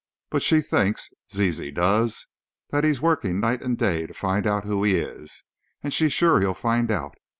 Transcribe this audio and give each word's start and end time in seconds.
But 0.31 0.41
she 0.41 0.61
thinks, 0.61 1.11
Zizi 1.31 1.69
does, 1.69 2.25
that 2.71 2.83
he's 2.83 3.03
working 3.03 3.39
night 3.39 3.61
and 3.61 3.77
day 3.77 4.07
to 4.07 4.15
find 4.15 4.47
out 4.47 4.63
who 4.65 4.83
he 4.83 4.95
is, 4.95 5.43
and 5.83 5.93
she's 5.93 6.11
sure 6.11 6.39
he'll 6.39 6.55
find 6.55 6.89
out. 6.89 7.13